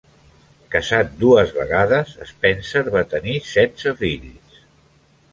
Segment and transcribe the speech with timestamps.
[0.75, 4.57] Casat dues vegades, Spencer va tenir setze fills.